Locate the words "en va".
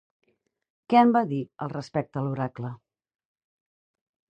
1.01-1.21